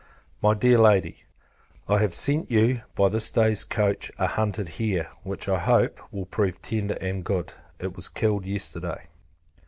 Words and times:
My 0.41 0.55
Dear 0.55 0.79
Lady, 0.79 1.25
I 1.87 1.99
have 1.99 2.15
sent 2.15 2.49
you, 2.49 2.81
by 2.95 3.07
this 3.07 3.29
day's 3.29 3.63
coach, 3.63 4.11
a 4.17 4.25
hunted 4.25 4.67
hare; 4.67 5.11
which, 5.21 5.47
I 5.47 5.59
hope, 5.59 5.99
will 6.11 6.25
prove 6.25 6.59
tender 6.63 6.95
and 6.99 7.23
good. 7.23 7.53
It 7.77 7.95
was 7.95 8.09
killed 8.09 8.47
yesterday. 8.47 9.09